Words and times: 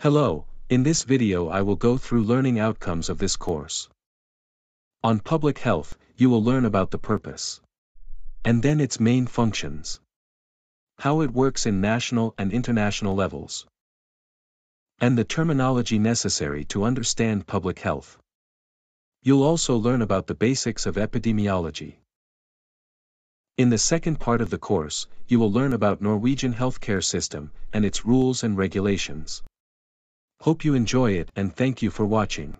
Hello, 0.00 0.46
in 0.68 0.84
this 0.84 1.02
video 1.02 1.48
I 1.48 1.62
will 1.62 1.74
go 1.74 1.98
through 1.98 2.22
learning 2.22 2.60
outcomes 2.60 3.08
of 3.08 3.18
this 3.18 3.34
course. 3.34 3.88
On 5.02 5.18
public 5.18 5.58
health, 5.58 5.98
you 6.16 6.30
will 6.30 6.40
learn 6.40 6.64
about 6.64 6.92
the 6.92 6.98
purpose. 6.98 7.60
And 8.44 8.62
then 8.62 8.80
its 8.80 9.00
main 9.00 9.26
functions. 9.26 9.98
How 11.00 11.22
it 11.22 11.32
works 11.32 11.66
in 11.66 11.80
national 11.80 12.32
and 12.38 12.52
international 12.52 13.16
levels. 13.16 13.66
And 15.00 15.18
the 15.18 15.24
terminology 15.24 15.98
necessary 15.98 16.64
to 16.66 16.84
understand 16.84 17.48
public 17.48 17.80
health. 17.80 18.18
You'll 19.24 19.42
also 19.42 19.76
learn 19.76 20.00
about 20.00 20.28
the 20.28 20.36
basics 20.36 20.86
of 20.86 20.94
epidemiology. 20.94 21.96
In 23.56 23.70
the 23.70 23.78
second 23.78 24.20
part 24.20 24.42
of 24.42 24.50
the 24.50 24.58
course, 24.58 25.08
you 25.26 25.40
will 25.40 25.50
learn 25.50 25.72
about 25.72 26.00
Norwegian 26.00 26.54
healthcare 26.54 27.02
system 27.02 27.50
and 27.72 27.84
its 27.84 28.06
rules 28.06 28.44
and 28.44 28.56
regulations. 28.56 29.42
Hope 30.42 30.64
you 30.64 30.74
enjoy 30.74 31.12
it 31.12 31.32
and 31.34 31.54
thank 31.54 31.82
you 31.82 31.90
for 31.90 32.06
watching. 32.06 32.58